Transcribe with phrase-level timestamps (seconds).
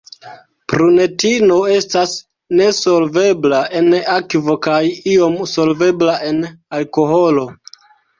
[0.71, 2.15] Prunetino estas
[2.61, 4.79] nesolvebla en akvo kaj
[5.13, 6.41] iom solvebla en
[6.79, 7.45] alkoholo.